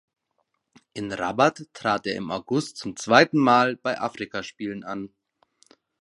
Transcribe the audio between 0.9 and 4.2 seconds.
In Rabat trat er im August zum zweiten Mal bei